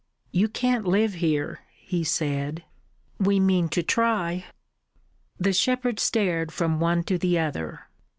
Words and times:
"You 0.31 0.49
can't 0.49 0.87
live 0.87 1.13
here," 1.13 1.59
he 1.77 2.03
said. 2.03 2.63
"We 3.19 3.39
mean 3.39 3.69
to 3.69 3.83
try." 3.83 4.45
The 5.39 5.53
shepherd 5.53 5.99
stared 5.99 6.51
from 6.51 6.79
one 6.79 7.03
to 7.03 7.19
the 7.19 7.37
other. 7.37 7.81